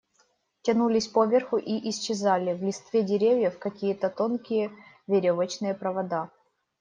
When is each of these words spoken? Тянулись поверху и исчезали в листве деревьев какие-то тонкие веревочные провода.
Тянулись 0.63 1.07
поверху 1.07 1.57
и 1.59 1.87
исчезали 1.91 2.53
в 2.53 2.63
листве 2.63 3.03
деревьев 3.03 3.59
какие-то 3.59 4.09
тонкие 4.09 4.71
веревочные 5.05 5.75
провода. 5.75 6.31